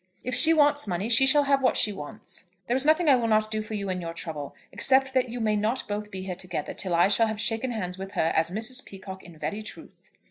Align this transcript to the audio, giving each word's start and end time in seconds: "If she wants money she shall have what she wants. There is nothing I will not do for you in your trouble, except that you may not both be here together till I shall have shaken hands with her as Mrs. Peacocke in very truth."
"If 0.23 0.33
she 0.33 0.51
wants 0.51 0.87
money 0.87 1.09
she 1.09 1.27
shall 1.27 1.43
have 1.43 1.61
what 1.61 1.77
she 1.77 1.93
wants. 1.93 2.47
There 2.65 2.75
is 2.75 2.87
nothing 2.87 3.07
I 3.07 3.15
will 3.15 3.27
not 3.27 3.51
do 3.51 3.61
for 3.61 3.75
you 3.75 3.87
in 3.87 4.01
your 4.01 4.15
trouble, 4.15 4.55
except 4.71 5.13
that 5.13 5.29
you 5.29 5.39
may 5.39 5.55
not 5.55 5.87
both 5.87 6.09
be 6.09 6.23
here 6.23 6.33
together 6.33 6.73
till 6.73 6.95
I 6.95 7.07
shall 7.07 7.27
have 7.27 7.39
shaken 7.39 7.69
hands 7.69 7.99
with 7.99 8.13
her 8.13 8.31
as 8.35 8.49
Mrs. 8.49 8.83
Peacocke 8.83 9.21
in 9.21 9.37
very 9.37 9.61
truth." 9.61 10.09